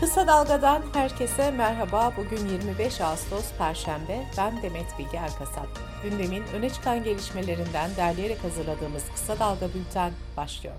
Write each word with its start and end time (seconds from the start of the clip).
Kısa 0.00 0.26
Dalga'dan 0.26 0.82
herkese 0.92 1.50
merhaba. 1.50 2.12
Bugün 2.16 2.48
25 2.48 3.00
Ağustos 3.00 3.52
Perşembe. 3.58 4.26
Ben 4.38 4.62
Demet 4.62 4.86
Bilge 4.98 5.16
Erkasap. 5.16 5.66
Gündemin 6.02 6.42
öne 6.54 6.70
çıkan 6.70 7.04
gelişmelerinden 7.04 7.90
derleyerek 7.96 8.44
hazırladığımız 8.44 9.04
Kısa 9.14 9.38
Dalga 9.38 9.68
Bülten 9.74 10.12
başlıyor. 10.36 10.74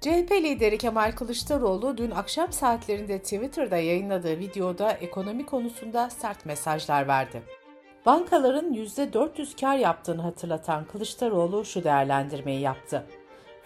CHP 0.00 0.32
lideri 0.32 0.78
Kemal 0.78 1.12
Kılıçdaroğlu 1.12 1.98
dün 1.98 2.10
akşam 2.10 2.52
saatlerinde 2.52 3.18
Twitter'da 3.18 3.76
yayınladığı 3.76 4.38
videoda 4.38 4.92
ekonomi 4.92 5.46
konusunda 5.46 6.10
sert 6.10 6.46
mesajlar 6.46 7.08
verdi. 7.08 7.42
Bankaların 8.06 8.74
%400 8.74 9.60
kar 9.60 9.76
yaptığını 9.76 10.22
hatırlatan 10.22 10.84
Kılıçdaroğlu 10.84 11.64
şu 11.64 11.84
değerlendirmeyi 11.84 12.60
yaptı. 12.60 13.06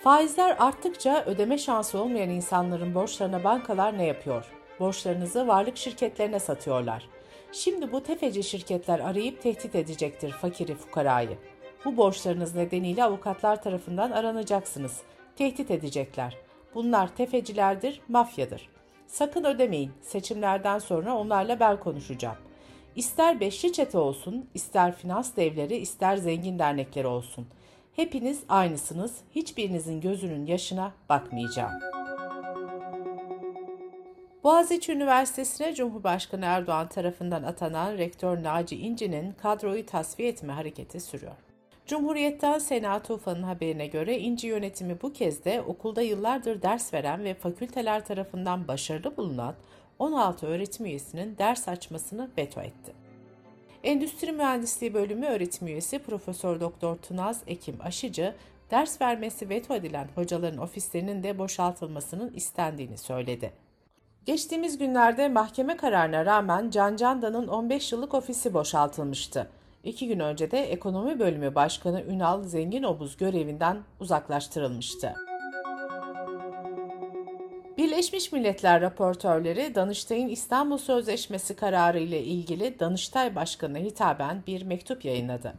Faizler 0.02 0.56
arttıkça 0.58 1.24
ödeme 1.26 1.58
şansı 1.58 1.98
olmayan 1.98 2.30
insanların 2.30 2.94
borçlarına 2.94 3.44
bankalar 3.44 3.98
ne 3.98 4.06
yapıyor? 4.06 4.44
Borçlarınızı 4.80 5.46
varlık 5.46 5.76
şirketlerine 5.76 6.38
satıyorlar. 6.38 7.08
Şimdi 7.52 7.92
bu 7.92 8.02
tefeci 8.02 8.42
şirketler 8.42 8.98
arayıp 8.98 9.42
tehdit 9.42 9.74
edecektir 9.74 10.30
fakiri 10.30 10.74
fukarayı. 10.74 11.38
Bu 11.84 11.96
borçlarınız 11.96 12.54
nedeniyle 12.54 13.04
avukatlar 13.04 13.62
tarafından 13.62 14.10
aranacaksınız. 14.10 15.00
Tehdit 15.36 15.70
edecekler. 15.70 16.36
Bunlar 16.74 17.16
tefecilerdir, 17.16 18.00
mafyadır. 18.08 18.68
Sakın 19.06 19.44
ödemeyin. 19.44 19.92
Seçimlerden 20.00 20.78
sonra 20.78 21.16
onlarla 21.16 21.60
ben 21.60 21.80
konuşacağım. 21.80 22.36
İster 22.96 23.40
beşli 23.40 23.72
çete 23.72 23.98
olsun, 23.98 24.48
ister 24.54 24.96
finans 24.96 25.36
devleri, 25.36 25.76
ister 25.76 26.16
zengin 26.16 26.58
dernekleri 26.58 27.06
olsun.'' 27.06 27.61
Hepiniz 27.96 28.42
aynısınız. 28.48 29.16
Hiçbirinizin 29.34 30.00
gözünün 30.00 30.46
yaşına 30.46 30.92
bakmayacağım. 31.08 31.72
Boğaziçi 34.44 34.92
Üniversitesi'ne 34.92 35.74
Cumhurbaşkanı 35.74 36.44
Erdoğan 36.44 36.88
tarafından 36.88 37.42
atanan 37.42 37.98
Rektör 37.98 38.42
Naci 38.42 38.76
İnci'nin 38.76 39.32
kadroyu 39.32 39.86
tasfiye 39.86 40.28
etme 40.28 40.52
hareketi 40.52 41.00
sürüyor. 41.00 41.32
Cumhuriyet'ten 41.86 42.58
Sena 42.58 43.02
Tufan'ın 43.02 43.42
haberine 43.42 43.86
göre 43.86 44.18
İnci 44.18 44.46
yönetimi 44.46 45.02
bu 45.02 45.12
kez 45.12 45.44
de 45.44 45.62
okulda 45.62 46.02
yıllardır 46.02 46.62
ders 46.62 46.94
veren 46.94 47.24
ve 47.24 47.34
fakülteler 47.34 48.04
tarafından 48.04 48.68
başarılı 48.68 49.16
bulunan 49.16 49.54
16 49.98 50.46
öğretim 50.46 50.86
üyesinin 50.86 51.38
ders 51.38 51.68
açmasını 51.68 52.30
veto 52.38 52.60
etti. 52.60 53.01
Endüstri 53.82 54.32
Mühendisliği 54.32 54.94
Bölümü 54.94 55.26
öğretim 55.26 55.68
üyesi 55.68 55.98
Profesör 55.98 56.60
Doktor 56.60 56.96
Tunaz 56.96 57.40
Ekim 57.46 57.76
Aşıcı, 57.84 58.34
ders 58.70 59.00
vermesi 59.00 59.48
veto 59.48 59.74
edilen 59.74 60.08
hocaların 60.14 60.58
ofislerinin 60.58 61.22
de 61.22 61.38
boşaltılmasının 61.38 62.32
istendiğini 62.34 62.98
söyledi. 62.98 63.52
Geçtiğimiz 64.26 64.78
günlerde 64.78 65.28
mahkeme 65.28 65.76
kararına 65.76 66.26
rağmen 66.26 66.70
Can 66.70 66.96
Candan'ın 66.96 67.48
15 67.48 67.92
yıllık 67.92 68.14
ofisi 68.14 68.54
boşaltılmıştı. 68.54 69.50
İki 69.84 70.08
gün 70.08 70.20
önce 70.20 70.50
de 70.50 70.72
Ekonomi 70.72 71.18
Bölümü 71.18 71.54
Başkanı 71.54 72.02
Ünal 72.02 72.42
Zenginobuz 72.42 73.16
görevinden 73.16 73.78
uzaklaştırılmıştı. 74.00 75.14
Birleşmiş 77.82 78.32
Milletler 78.32 78.80
raportörleri 78.80 79.74
Danıştay'ın 79.74 80.28
İstanbul 80.28 80.78
Sözleşmesi 80.78 81.56
kararı 81.56 81.98
ile 81.98 82.22
ilgili 82.22 82.80
Danıştay 82.80 83.36
Başkanı'na 83.36 83.78
hitaben 83.78 84.42
bir 84.46 84.62
mektup 84.62 85.04
yayınladı. 85.04 85.54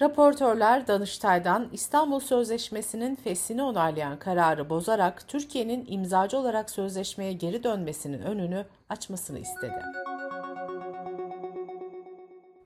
Raportörler 0.00 0.86
Danıştay'dan 0.86 1.68
İstanbul 1.72 2.20
Sözleşmesi'nin 2.20 3.14
feslini 3.14 3.62
onaylayan 3.62 4.18
kararı 4.18 4.70
bozarak 4.70 5.28
Türkiye'nin 5.28 5.84
imzacı 5.88 6.38
olarak 6.38 6.70
sözleşmeye 6.70 7.32
geri 7.32 7.64
dönmesinin 7.64 8.22
önünü 8.22 8.64
açmasını 8.88 9.38
istedi. 9.38 9.82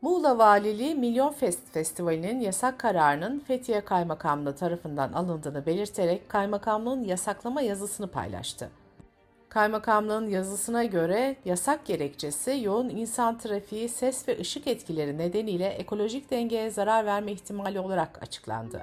Muğla 0.03 0.39
Valiliği 0.39 0.95
Milyon 0.95 1.33
Fest 1.33 1.73
Festivali'nin 1.73 2.41
yasak 2.41 2.79
kararının 2.79 3.41
Fethiye 3.41 3.81
Kaymakamlığı 3.81 4.57
tarafından 4.57 5.13
alındığını 5.13 5.67
belirterek 5.67 6.29
kaymakamlığın 6.29 7.05
yasaklama 7.05 7.61
yazısını 7.61 8.07
paylaştı. 8.07 8.71
Kaymakamlığın 9.55 10.29
yazısına 10.29 10.85
göre 10.85 11.37
yasak 11.45 11.87
gerekçesi 11.87 12.61
yoğun 12.63 12.89
insan 12.89 13.39
trafiği, 13.39 13.89
ses 13.89 14.29
ve 14.29 14.39
ışık 14.41 14.67
etkileri 14.67 15.19
nedeniyle 15.19 15.67
ekolojik 15.67 16.31
dengeye 16.31 16.71
zarar 16.71 17.07
verme 17.07 17.33
ihtimali 17.33 17.81
olarak 17.81 18.23
açıklandı. 18.23 18.83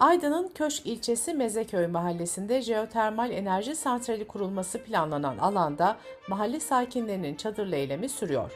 Aydın'ın 0.00 0.48
Köşk 0.48 0.86
ilçesi 0.86 1.34
Mezeköy 1.34 1.86
mahallesinde 1.86 2.62
jeotermal 2.62 3.30
enerji 3.30 3.76
santrali 3.76 4.26
kurulması 4.26 4.82
planlanan 4.82 5.38
alanda 5.38 5.96
mahalle 6.28 6.60
sakinlerinin 6.60 7.34
çadırlı 7.34 7.76
eylemi 7.76 8.08
sürüyor. 8.08 8.52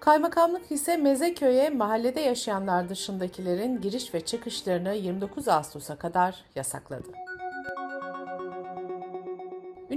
Kaymakamlık 0.00 0.72
ise 0.72 0.96
Mezeköy'e 0.96 1.70
mahallede 1.70 2.20
yaşayanlar 2.20 2.88
dışındakilerin 2.88 3.80
giriş 3.80 4.14
ve 4.14 4.20
çıkışlarını 4.20 4.94
29 4.94 5.48
Ağustos'a 5.48 5.96
kadar 5.96 6.44
yasakladı. 6.54 7.23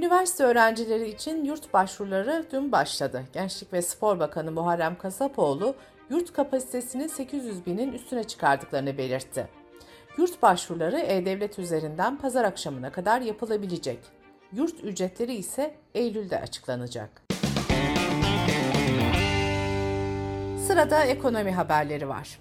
Üniversite 0.08 0.44
öğrencileri 0.44 1.10
için 1.10 1.46
yurt 1.46 1.74
başvuruları 1.74 2.46
dün 2.52 2.72
başladı. 2.72 3.24
Gençlik 3.34 3.74
ve 3.74 3.82
Spor 3.82 4.20
Bakanı 4.20 4.52
Muharrem 4.52 4.98
Kasapoğlu, 4.98 5.76
yurt 6.10 6.34
kapasitesini 6.34 7.10
800 7.10 7.66
binin 7.66 7.94
üstüne 7.94 8.24
çıkardıklarını 8.24 8.98
belirtti. 8.98 9.48
Yurt 10.18 10.42
başvuruları 10.42 11.00
E-Devlet 11.00 11.60
üzerinden 11.60 12.18
pazar 12.18 12.44
akşamına 12.44 12.92
kadar 12.92 13.22
yapılabilecek. 13.22 14.00
Yurt 14.54 14.84
ücretleri 14.84 15.34
ise 15.34 15.76
Eylül'de 15.96 16.42
açıklanacak. 16.42 17.22
Sırada 20.68 21.04
ekonomi 21.04 21.52
haberleri 21.52 22.10
var. 22.10 22.40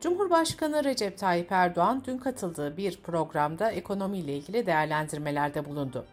Cumhurbaşkanı 0.00 0.84
Recep 0.84 1.18
Tayyip 1.18 1.52
Erdoğan 1.52 2.02
dün 2.06 2.18
katıldığı 2.18 2.76
bir 2.76 2.96
programda 2.96 3.70
ekonomiyle 3.70 4.36
ilgili 4.36 4.66
değerlendirmelerde 4.66 5.64
bulundu. 5.64 6.06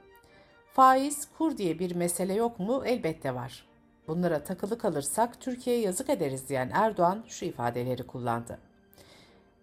Faiz, 0.79 1.27
kur 1.37 1.57
diye 1.57 1.79
bir 1.79 1.95
mesele 1.95 2.33
yok 2.33 2.59
mu? 2.59 2.83
Elbette 2.85 3.35
var. 3.35 3.65
Bunlara 4.07 4.43
takılı 4.43 4.77
kalırsak 4.77 5.41
Türkiye'ye 5.41 5.81
yazık 5.81 6.09
ederiz 6.09 6.49
diyen 6.49 6.69
Erdoğan 6.73 7.23
şu 7.27 7.45
ifadeleri 7.45 8.07
kullandı. 8.07 8.57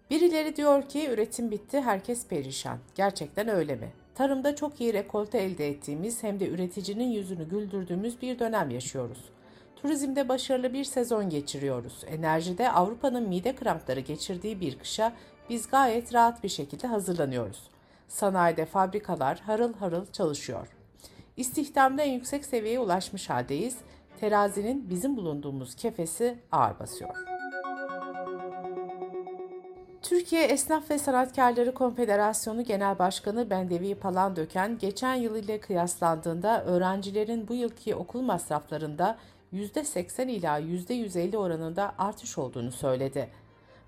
Birileri 0.09 0.55
diyor 0.55 0.89
ki 0.89 1.09
üretim 1.09 1.51
bitti, 1.51 1.81
herkes 1.81 2.27
perişan. 2.27 2.77
Gerçekten 2.95 3.47
öyle 3.47 3.75
mi? 3.75 3.91
Tarımda 4.15 4.55
çok 4.55 4.81
iyi 4.81 4.93
rekolte 4.93 5.37
elde 5.37 5.67
ettiğimiz 5.67 6.23
hem 6.23 6.39
de 6.39 6.47
üreticinin 6.49 7.11
yüzünü 7.11 7.49
güldürdüğümüz 7.49 8.21
bir 8.21 8.39
dönem 8.39 8.69
yaşıyoruz. 8.69 9.29
Turizmde 9.75 10.29
başarılı 10.29 10.73
bir 10.73 10.83
sezon 10.83 11.29
geçiriyoruz. 11.29 12.03
Enerjide 12.07 12.71
Avrupa'nın 12.71 13.29
mide 13.29 13.55
krampları 13.55 13.99
geçirdiği 13.99 14.61
bir 14.61 14.79
kışa 14.79 15.13
biz 15.49 15.69
gayet 15.69 16.13
rahat 16.13 16.43
bir 16.43 16.49
şekilde 16.49 16.87
hazırlanıyoruz. 16.87 17.69
Sanayide 18.07 18.65
fabrikalar 18.65 19.39
harıl 19.39 19.73
harıl 19.73 20.05
çalışıyor. 20.05 20.76
İstihdamda 21.37 22.01
en 22.01 22.11
yüksek 22.11 22.45
seviyeye 22.45 22.79
ulaşmış 22.79 23.29
haldeyiz. 23.29 23.77
Terazinin 24.19 24.89
bizim 24.89 25.17
bulunduğumuz 25.17 25.75
kefesi 25.75 26.39
ağır 26.51 26.79
basıyor. 26.79 27.15
Türkiye 30.01 30.43
Esnaf 30.43 30.91
ve 30.91 30.97
Sanatkarları 30.97 31.73
Konfederasyonu 31.73 32.63
Genel 32.63 32.99
Başkanı 32.99 33.49
Bendevi 33.49 33.95
Palandöken, 33.95 34.77
geçen 34.77 35.15
yıl 35.15 35.35
ile 35.35 35.59
kıyaslandığında 35.59 36.65
öğrencilerin 36.65 37.47
bu 37.47 37.55
yılki 37.55 37.95
okul 37.95 38.21
masraflarında 38.21 39.17
%80 39.53 40.31
ila 40.31 40.59
%150 40.59 41.37
oranında 41.37 41.93
artış 41.97 42.37
olduğunu 42.37 42.71
söyledi. 42.71 43.29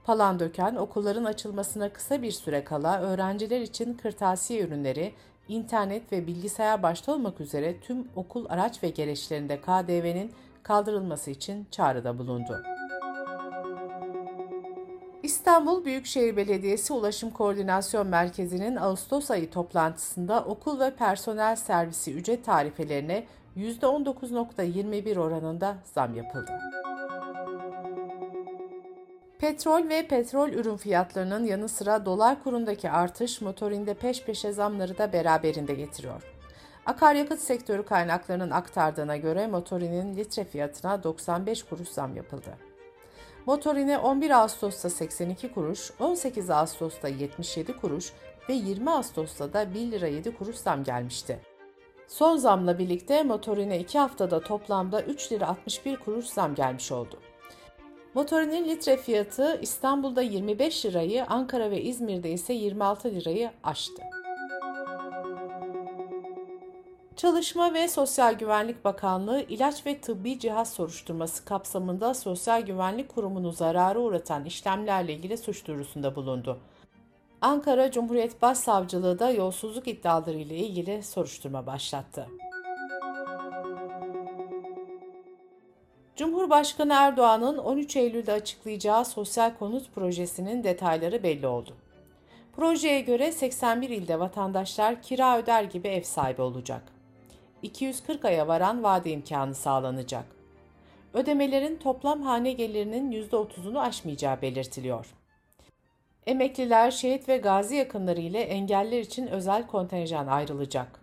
Palandöken, 0.04 0.76
okulların 0.76 1.26
açılmasına 1.26 1.90
kısa 1.90 2.22
bir 2.22 2.32
süre 2.32 2.64
kala 2.64 3.02
öğrenciler 3.02 3.62
için 3.62 3.94
kırtasiye 3.94 4.62
ürünleri, 4.62 5.14
internet 5.50 6.12
ve 6.12 6.28
bilgisayar 6.28 6.84
başta 6.84 7.14
olmak 7.14 7.42
üzere 7.42 7.80
tüm 7.80 8.08
okul 8.16 8.46
araç 8.50 8.84
ve 8.84 8.90
gereçlerinde 8.90 9.62
KDV'nin 9.62 10.32
kaldırılması 10.64 11.32
için 11.32 11.68
çağrıda 11.72 12.18
bulundu. 12.18 12.64
İstanbul 15.24 15.86
Büyükşehir 15.86 16.38
Belediyesi 16.38 16.94
Ulaşım 16.94 17.32
Koordinasyon 17.32 18.08
Merkezi'nin 18.08 18.76
Ağustos 18.76 19.32
ayı 19.32 19.52
toplantısında 19.52 20.44
okul 20.44 20.80
ve 20.80 20.96
personel 20.96 21.56
servisi 21.56 22.14
ücret 22.14 22.46
tarifelerine 22.46 23.26
%19.21 23.58 25.20
oranında 25.20 25.78
zam 25.84 26.16
yapıldı. 26.16 26.52
Petrol 29.40 29.90
ve 29.90 30.08
petrol 30.08 30.50
ürün 30.50 30.78
fiyatlarının 30.78 31.46
yanı 31.46 31.70
sıra 31.70 32.06
dolar 32.06 32.44
kurundaki 32.44 32.90
artış 32.90 33.42
motorinde 33.42 33.94
peş 33.94 34.24
peşe 34.24 34.52
zamları 34.52 34.98
da 34.98 35.14
beraberinde 35.14 35.74
getiriyor. 35.74 36.24
Akaryakıt 36.86 37.40
sektörü 37.40 37.86
kaynaklarının 37.86 38.50
aktardığına 38.50 39.18
göre 39.18 39.48
motorinin 39.48 40.16
litre 40.16 40.44
fiyatına 40.44 41.04
95 41.04 41.64
kuruş 41.64 41.88
zam 41.88 42.16
yapıldı. 42.16 42.58
Motorine 43.46 43.98
11 43.98 44.32
Ağustos'ta 44.32 44.90
82 44.90 45.52
kuruş, 45.52 45.92
18 46.00 46.50
Ağustos'ta 46.50 47.08
77 47.08 47.78
kuruş 47.78 48.14
ve 48.50 48.54
20 48.54 48.92
Ağustos'ta 48.92 49.54
da 49.54 49.74
1 49.74 49.92
lira 49.92 50.08
7 50.08 50.38
kuruş 50.38 50.56
zam 50.56 50.84
gelmişti. 50.84 51.40
Son 52.08 52.38
zamla 52.38 52.80
birlikte 52.80 53.24
motorine 53.24 53.80
2 53.80 54.00
haftada 54.00 54.40
toplamda 54.40 55.02
3 55.02 55.32
lira 55.32 55.48
61 55.48 55.98
kuruş 55.98 56.26
zam 56.26 56.56
gelmiş 56.56 56.92
oldu. 56.92 57.20
Motorinin 58.14 58.66
litre 58.66 58.98
fiyatı 58.98 59.60
İstanbul'da 59.62 60.22
25 60.22 60.86
lirayı, 60.86 61.26
Ankara 61.26 61.72
ve 61.72 61.82
İzmir'de 61.82 62.32
ise 62.32 62.54
26 62.54 63.12
lirayı 63.12 63.52
aştı. 63.64 64.04
Çalışma 67.16 67.74
ve 67.74 67.88
Sosyal 67.88 68.34
Güvenlik 68.34 68.86
Bakanlığı 68.86 69.42
ilaç 69.42 69.86
ve 69.86 70.02
tıbbi 70.02 70.40
cihaz 70.40 70.74
soruşturması 70.74 71.46
kapsamında 71.46 72.14
Sosyal 72.14 72.62
Güvenlik 72.62 73.10
Kurumu'nu 73.10 73.52
zarara 73.52 74.00
uğratan 74.00 74.46
işlemlerle 74.46 75.14
ilgili 75.14 75.38
suç 75.38 75.68
duyurusunda 75.68 76.16
bulundu. 76.16 76.60
Ankara 77.42 77.92
Cumhuriyet 77.92 78.42
Başsavcılığı 78.42 79.20
da 79.20 79.32
yolsuzluk 79.32 79.88
iddiaları 79.88 80.38
ile 80.38 80.58
ilgili 80.58 81.04
soruşturma 81.04 81.66
başlattı. 81.66 82.28
Cumhurbaşkanı 86.50 86.94
Erdoğan'ın 86.94 87.58
13 87.58 87.96
Eylül'de 87.96 88.32
açıklayacağı 88.32 89.06
sosyal 89.06 89.54
konut 89.60 89.96
projesinin 89.96 90.64
detayları 90.64 91.24
belli 91.24 91.48
oldu. 91.48 91.76
Projeye 92.56 93.02
göre 93.02 93.32
81 93.32 93.90
ilde 93.90 94.20
vatandaşlar 94.20 95.02
kira 95.02 95.38
öder 95.40 95.64
gibi 95.64 95.88
ev 95.88 96.02
sahibi 96.02 96.42
olacak. 96.42 96.82
240 97.62 98.26
aya 98.26 98.48
varan 98.48 98.84
vade 98.84 99.12
imkanı 99.12 99.56
sağlanacak. 99.56 100.26
Ödemelerin 101.14 101.78
toplam 101.78 102.22
hane 102.22 102.52
gelirinin 102.52 103.12
%30'unu 103.12 103.80
aşmayacağı 103.80 104.42
belirtiliyor. 104.42 105.06
Emekliler, 106.28 106.92
şehit 106.92 107.30
ve 107.30 107.38
gazi 107.38 107.76
yakınları 107.76 108.22
ile 108.22 108.42
engeller 108.42 109.00
için 109.00 109.28
özel 109.28 109.68
kontenjan 109.68 110.28
ayrılacak. 110.28 111.00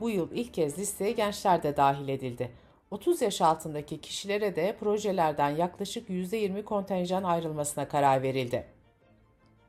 Bu 0.00 0.10
yıl 0.10 0.30
ilk 0.32 0.54
kez 0.54 0.78
listeye 0.78 1.12
gençler 1.12 1.62
de 1.62 1.76
dahil 1.76 2.08
edildi. 2.08 2.65
30 2.90 3.22
yaş 3.22 3.40
altındaki 3.40 4.00
kişilere 4.00 4.56
de 4.56 4.76
projelerden 4.80 5.50
yaklaşık 5.50 6.08
%20 6.08 6.64
kontenjan 6.64 7.22
ayrılmasına 7.22 7.88
karar 7.88 8.22
verildi. 8.22 8.66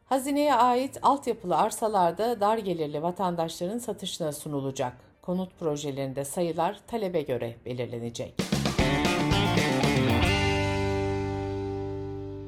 Hazineye 0.05 0.53
ait 0.53 0.99
altyapılı 1.01 1.57
arsalarda 1.57 2.39
dar 2.39 2.57
gelirli 2.57 3.01
vatandaşların 3.01 3.77
satışına 3.77 4.31
sunulacak. 4.31 4.93
Konut 5.21 5.59
projelerinde 5.59 6.25
sayılar 6.25 6.79
talebe 6.87 7.21
göre 7.21 7.55
belirlenecek. 7.65 8.33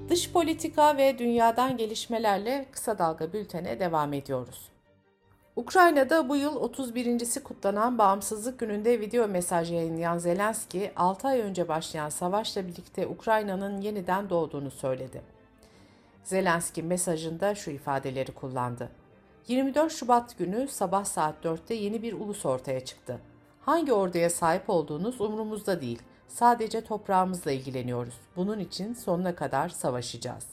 Dış 0.10 0.32
politika 0.32 0.98
ve 0.98 1.20
dünyadan 1.20 1.78
gelişmelerle 1.78 2.66
kısa 2.72 2.98
dalga 2.98 3.34
bültene 3.34 3.80
devam 3.80 4.14
ediyoruz. 4.14 4.70
Ukrayna'da 5.60 6.30
bu 6.30 6.36
yıl 6.36 6.56
31.si 6.56 7.44
kutlanan 7.44 7.98
Bağımsızlık 7.98 8.60
Günü'nde 8.60 9.00
video 9.00 9.28
mesaj 9.28 9.72
yayınlayan 9.72 10.18
Zelenski, 10.18 10.92
6 10.96 11.28
ay 11.28 11.42
önce 11.42 11.68
başlayan 11.68 12.10
savaşla 12.10 12.68
birlikte 12.68 13.08
Ukrayna'nın 13.08 13.82
yeniden 13.82 14.30
doğduğunu 14.30 14.72
söyledi. 14.72 15.22
Zelenski 16.24 16.84
mesajında 16.84 17.56
şu 17.56 17.72
ifadeleri 17.72 18.32
kullandı. 18.32 18.90
24 19.48 19.92
Şubat 19.92 20.38
günü 20.38 20.68
sabah 20.68 21.06
saat 21.06 21.46
4'te 21.46 21.74
yeni 21.74 22.02
bir 22.02 22.14
ulus 22.14 22.46
ortaya 22.46 22.86
çıktı. 22.86 23.20
Hangi 23.62 23.94
orduya 23.94 24.30
sahip 24.30 24.70
olduğunuz 24.70 25.22
umurumuzda 25.22 25.82
değil. 25.82 26.02
Sadece 26.28 26.82
toprağımızla 26.82 27.52
ilgileniyoruz. 27.52 28.16
Bunun 28.36 28.60
için 28.60 28.94
sonuna 28.94 29.36
kadar 29.36 29.70
savaşacağız. 29.70 30.48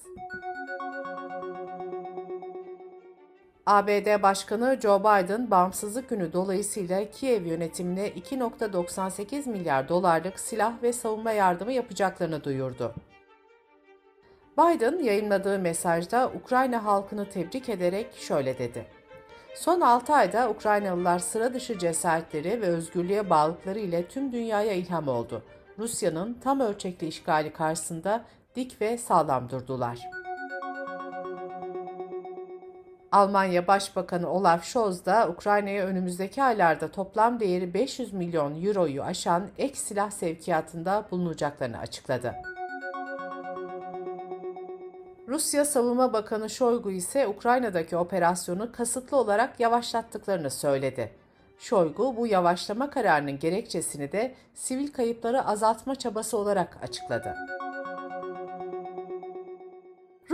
ABD 3.66 4.22
Başkanı 4.22 4.78
Joe 4.82 5.00
Biden, 5.00 5.50
bağımsızlık 5.50 6.08
günü 6.08 6.32
dolayısıyla 6.32 7.10
Kiev 7.10 7.44
yönetimine 7.44 8.08
2.98 8.08 9.48
milyar 9.48 9.88
dolarlık 9.88 10.40
silah 10.40 10.82
ve 10.82 10.92
savunma 10.92 11.32
yardımı 11.32 11.72
yapacaklarını 11.72 12.44
duyurdu. 12.44 12.94
Biden 14.58 14.98
yayınladığı 14.98 15.58
mesajda 15.58 16.32
Ukrayna 16.42 16.84
halkını 16.84 17.28
tebrik 17.28 17.68
ederek 17.68 18.14
şöyle 18.16 18.58
dedi. 18.58 18.86
Son 19.54 19.80
6 19.80 20.14
ayda 20.14 20.50
Ukraynalılar 20.50 21.18
sıra 21.18 21.54
dışı 21.54 21.78
cesaretleri 21.78 22.60
ve 22.60 22.66
özgürlüğe 22.66 23.30
bağlılıkları 23.30 23.78
ile 23.78 24.08
tüm 24.08 24.32
dünyaya 24.32 24.72
ilham 24.72 25.08
oldu. 25.08 25.42
Rusya'nın 25.78 26.38
tam 26.44 26.60
ölçekli 26.60 27.06
işgali 27.06 27.52
karşısında 27.52 28.24
dik 28.56 28.80
ve 28.80 28.98
sağlam 28.98 29.50
durdular. 29.50 30.25
Almanya 33.12 33.66
Başbakanı 33.66 34.30
Olaf 34.30 34.64
Scholz 34.64 35.06
da 35.06 35.28
Ukrayna'ya 35.28 35.86
önümüzdeki 35.86 36.42
aylarda 36.42 36.88
toplam 36.88 37.40
değeri 37.40 37.74
500 37.74 38.12
milyon 38.12 38.64
euroyu 38.64 39.02
aşan 39.02 39.42
ek 39.58 39.74
silah 39.74 40.10
sevkiyatında 40.10 41.04
bulunacaklarını 41.10 41.78
açıkladı. 41.78 42.34
Rusya 45.28 45.64
Savunma 45.64 46.12
Bakanı 46.12 46.50
Shoigu 46.50 46.90
ise 46.90 47.26
Ukrayna'daki 47.26 47.96
operasyonu 47.96 48.72
kasıtlı 48.72 49.16
olarak 49.16 49.60
yavaşlattıklarını 49.60 50.50
söyledi. 50.50 51.10
Shoigu 51.58 52.16
bu 52.16 52.26
yavaşlama 52.26 52.90
kararının 52.90 53.38
gerekçesini 53.38 54.12
de 54.12 54.34
sivil 54.54 54.92
kayıpları 54.92 55.46
azaltma 55.46 55.94
çabası 55.94 56.38
olarak 56.38 56.78
açıkladı. 56.82 57.34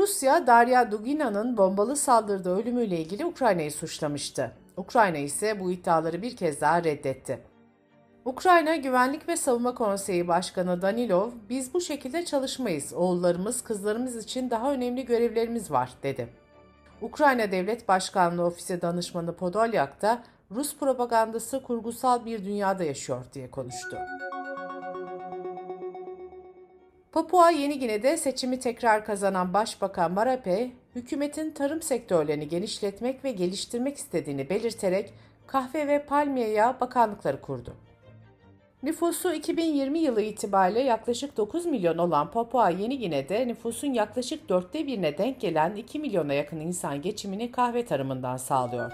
Rusya, 0.02 0.46
Darya 0.46 0.90
Dugina'nın 0.90 1.56
bombalı 1.56 1.96
saldırıda 1.96 2.50
ölümüyle 2.50 3.00
ilgili 3.00 3.25
Ukrayna'yı 3.25 3.72
suçlamıştı. 3.72 4.52
Ukrayna 4.76 5.19
ise 5.19 5.60
bu 5.60 5.72
iddiaları 5.72 6.22
bir 6.22 6.37
kez 6.37 6.60
daha 6.60 6.84
reddetti. 6.84 7.38
Ukrayna 8.25 8.76
Güvenlik 8.76 9.28
ve 9.28 9.37
Savunma 9.37 9.75
Konseyi 9.75 10.28
Başkanı 10.28 10.82
Danilov, 10.82 11.31
"Biz 11.49 11.75
bu 11.75 11.81
şekilde 11.81 12.25
çalışmayız. 12.25 12.93
Oğullarımız, 12.93 13.64
kızlarımız 13.64 14.16
için 14.16 14.50
daha 14.50 14.72
önemli 14.72 15.04
görevlerimiz 15.04 15.70
var." 15.70 15.90
dedi. 16.02 16.28
Ukrayna 17.02 17.52
Devlet 17.52 17.88
Başkanlığı 17.88 18.44
Ofisi 18.44 18.82
Danışmanı 18.82 19.37
Podolyak 19.37 20.02
da 20.02 20.22
Rus 20.50 20.76
propagandası 20.76 21.62
kurgusal 21.62 22.25
bir 22.25 22.44
dünyada 22.44 22.84
yaşıyor 22.84 23.25
diye 23.34 23.50
konuştu. 23.50 23.99
Papua 27.12 27.50
Yeni 27.50 27.79
Gine'de 27.79 28.17
seçimi 28.17 28.61
tekrar 28.61 29.05
kazanan 29.05 29.55
Başbakan 29.55 30.12
Marape, 30.12 30.70
hükümetin 30.94 31.50
tarım 31.50 31.82
sektörlerini 31.82 32.49
genişletmek 32.49 33.25
ve 33.25 33.32
geliştirmek 33.32 33.97
istediğini 33.97 34.50
belirterek 34.50 35.12
kahve 35.47 35.87
ve 35.87 36.07
palmiye 36.07 36.49
yağı 36.49 36.81
bakanlıkları 36.81 37.40
kurdu. 37.40 37.75
Nüfusu 38.83 39.33
2020 39.33 39.99
yılı 39.99 40.23
itibariyle 40.23 40.81
yaklaşık 40.81 41.37
9 41.37 41.66
milyon 41.66 41.99
olan 41.99 42.31
Papua 42.31 42.71
Yeni 42.71 42.99
Gine'de 42.99 43.49
nüfusun 43.49 43.92
yaklaşık 43.92 44.49
dörtte 44.49 44.87
birine 44.87 45.19
denk 45.19 45.40
gelen 45.40 45.76
2 45.76 45.99
milyona 45.99 46.35
yakın 46.35 46.61
insan 46.61 47.02
geçimini 47.02 47.52
kahve 47.52 47.87
tarımından 47.87 48.37
sağlıyor. 48.37 48.92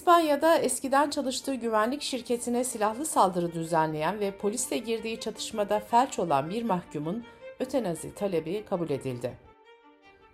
İspanya'da 0.00 0.58
eskiden 0.58 1.10
çalıştığı 1.10 1.54
güvenlik 1.54 2.02
şirketine 2.02 2.64
silahlı 2.64 3.06
saldırı 3.06 3.52
düzenleyen 3.52 4.20
ve 4.20 4.30
polisle 4.30 4.78
girdiği 4.78 5.20
çatışmada 5.20 5.80
felç 5.80 6.18
olan 6.18 6.50
bir 6.50 6.62
mahkumun 6.62 7.24
ötenazi 7.58 8.14
talebi 8.14 8.64
kabul 8.70 8.90
edildi. 8.90 9.32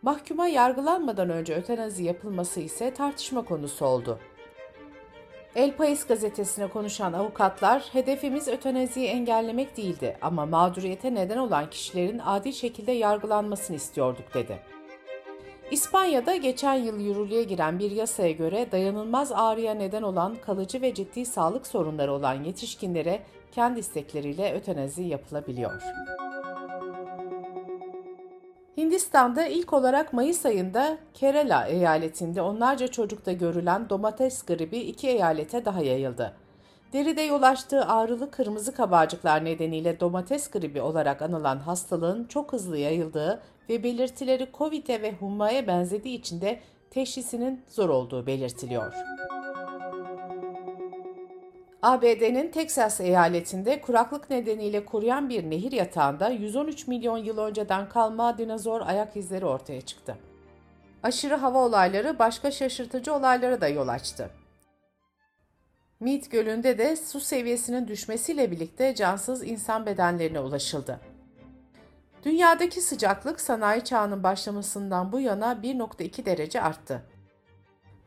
Mahkuma 0.02 0.48
yargılanmadan 0.48 1.30
önce 1.30 1.54
ötenazi 1.54 2.04
yapılması 2.04 2.60
ise 2.60 2.94
tartışma 2.94 3.44
konusu 3.44 3.86
oldu. 3.86 4.18
El 5.54 5.70
País 5.70 6.08
gazetesine 6.08 6.68
konuşan 6.68 7.12
avukatlar, 7.12 7.82
hedefimiz 7.92 8.48
ötenaziyi 8.48 9.06
engellemek 9.06 9.76
değildi 9.76 10.16
ama 10.22 10.46
mağduriyete 10.46 11.14
neden 11.14 11.38
olan 11.38 11.70
kişilerin 11.70 12.18
adil 12.18 12.52
şekilde 12.52 12.92
yargılanmasını 12.92 13.76
istiyorduk 13.76 14.34
dedi. 14.34 14.58
İspanya'da 15.70 16.36
geçen 16.36 16.74
yıl 16.74 17.00
yürürlüğe 17.00 17.42
giren 17.42 17.78
bir 17.78 17.90
yasaya 17.90 18.32
göre 18.32 18.72
dayanılmaz 18.72 19.32
ağrıya 19.32 19.74
neden 19.74 20.02
olan 20.02 20.34
kalıcı 20.34 20.82
ve 20.82 20.94
ciddi 20.94 21.26
sağlık 21.26 21.66
sorunları 21.66 22.12
olan 22.12 22.44
yetişkinlere 22.44 23.22
kendi 23.52 23.80
istekleriyle 23.80 24.54
ötenazi 24.54 25.02
yapılabiliyor. 25.02 25.82
Hindistan'da 28.76 29.46
ilk 29.46 29.72
olarak 29.72 30.12
Mayıs 30.12 30.46
ayında 30.46 30.98
Kerala 31.14 31.66
eyaletinde 31.66 32.42
onlarca 32.42 32.88
çocukta 32.88 33.32
görülen 33.32 33.88
domates 33.88 34.42
gribi 34.42 34.78
iki 34.78 35.08
eyalete 35.08 35.64
daha 35.64 35.82
yayıldı. 35.82 36.45
Deride 36.92 37.22
yol 37.22 37.42
açtığı 37.42 37.84
ağrılı 37.84 38.30
kırmızı 38.30 38.74
kabarcıklar 38.74 39.44
nedeniyle 39.44 40.00
domates 40.00 40.50
gribi 40.50 40.80
olarak 40.80 41.22
anılan 41.22 41.58
hastalığın 41.58 42.24
çok 42.24 42.52
hızlı 42.52 42.78
yayıldığı 42.78 43.42
ve 43.68 43.82
belirtileri 43.82 44.48
COVID'e 44.54 45.02
ve 45.02 45.12
hummaya 45.12 45.66
benzediği 45.66 46.18
için 46.18 46.40
de 46.40 46.60
teşhisinin 46.90 47.62
zor 47.68 47.88
olduğu 47.88 48.26
belirtiliyor. 48.26 48.92
ABD'nin 51.82 52.50
Teksas 52.50 53.00
eyaletinde 53.00 53.80
kuraklık 53.80 54.30
nedeniyle 54.30 54.84
kuruyan 54.84 55.28
bir 55.28 55.50
nehir 55.50 55.72
yatağında 55.72 56.28
113 56.28 56.86
milyon 56.86 57.18
yıl 57.18 57.38
önceden 57.38 57.88
kalma 57.88 58.38
dinozor 58.38 58.80
ayak 58.80 59.16
izleri 59.16 59.46
ortaya 59.46 59.80
çıktı. 59.80 60.16
Aşırı 61.02 61.34
hava 61.34 61.58
olayları 61.58 62.18
başka 62.18 62.50
şaşırtıcı 62.50 63.14
olaylara 63.14 63.60
da 63.60 63.68
yol 63.68 63.88
açtı. 63.88 64.30
Mead 66.00 66.24
Gölü'nde 66.30 66.78
de 66.78 66.96
su 66.96 67.20
seviyesinin 67.20 67.88
düşmesiyle 67.88 68.50
birlikte 68.50 68.94
cansız 68.94 69.42
insan 69.44 69.86
bedenlerine 69.86 70.40
ulaşıldı. 70.40 71.00
Dünyadaki 72.24 72.80
sıcaklık 72.80 73.40
sanayi 73.40 73.84
çağının 73.84 74.22
başlamasından 74.22 75.12
bu 75.12 75.20
yana 75.20 75.52
1.2 75.52 76.24
derece 76.24 76.62
arttı. 76.62 77.02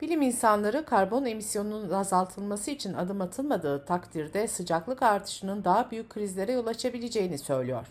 Bilim 0.00 0.22
insanları 0.22 0.84
karbon 0.84 1.24
emisyonunun 1.24 1.90
azaltılması 1.90 2.70
için 2.70 2.94
adım 2.94 3.20
atılmadığı 3.20 3.84
takdirde 3.84 4.48
sıcaklık 4.48 5.02
artışının 5.02 5.64
daha 5.64 5.90
büyük 5.90 6.10
krizlere 6.10 6.52
yol 6.52 6.66
açabileceğini 6.66 7.38
söylüyor. 7.38 7.86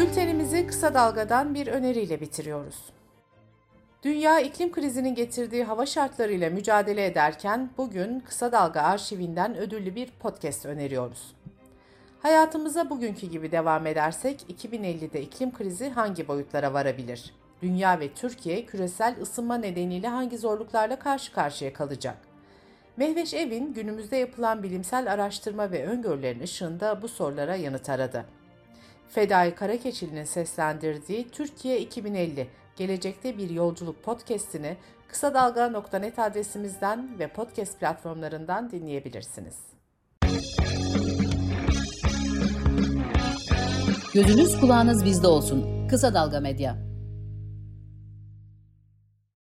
Bültenimizi 0.00 0.66
kısa 0.66 0.94
dalgadan 0.94 1.54
bir 1.54 1.66
öneriyle 1.66 2.20
bitiriyoruz. 2.20 2.76
Dünya 4.02 4.40
iklim 4.40 4.72
krizinin 4.72 5.14
getirdiği 5.14 5.64
hava 5.64 5.86
şartlarıyla 5.86 6.50
mücadele 6.50 7.06
ederken 7.06 7.70
bugün 7.78 8.20
Kısa 8.20 8.52
Dalga 8.52 8.80
arşivinden 8.82 9.56
ödüllü 9.56 9.94
bir 9.94 10.10
podcast 10.10 10.66
öneriyoruz. 10.66 11.34
Hayatımıza 12.22 12.90
bugünkü 12.90 13.26
gibi 13.26 13.52
devam 13.52 13.86
edersek 13.86 14.44
2050'de 14.62 15.22
iklim 15.22 15.52
krizi 15.52 15.90
hangi 15.90 16.28
boyutlara 16.28 16.72
varabilir? 16.72 17.34
Dünya 17.62 18.00
ve 18.00 18.14
Türkiye 18.14 18.66
küresel 18.66 19.16
ısınma 19.22 19.56
nedeniyle 19.56 20.08
hangi 20.08 20.38
zorluklarla 20.38 20.98
karşı 20.98 21.32
karşıya 21.32 21.72
kalacak? 21.72 22.16
Mehveş 22.96 23.34
Evin 23.34 23.72
günümüzde 23.72 24.16
yapılan 24.16 24.62
bilimsel 24.62 25.12
araştırma 25.12 25.70
ve 25.70 25.86
öngörülerin 25.86 26.40
ışığında 26.40 27.02
bu 27.02 27.08
sorulara 27.08 27.56
yanıt 27.56 27.90
aradı. 27.90 28.24
Fedai 29.08 29.54
Karakeçili'nin 29.54 30.24
seslendirdiği 30.24 31.28
Türkiye 31.28 31.80
2050 31.80 32.48
Gelecekte 32.76 33.38
Bir 33.38 33.50
Yolculuk 33.50 34.02
podcast'ini 34.02 34.76
kısa 35.08 35.34
dalga.net 35.34 36.18
adresimizden 36.18 37.18
ve 37.18 37.28
podcast 37.28 37.80
platformlarından 37.80 38.70
dinleyebilirsiniz. 38.70 39.56
Gözünüz 44.14 44.60
kulağınız 44.60 45.04
bizde 45.04 45.26
olsun. 45.26 45.88
Kısa 45.88 46.14
Dalga 46.14 46.40
Medya. 46.40 46.91